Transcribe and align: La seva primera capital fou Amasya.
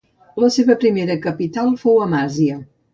La 0.43 0.49
seva 0.55 0.77
primera 0.85 1.19
capital 1.27 1.73
fou 1.85 2.05
Amasya. 2.09 2.63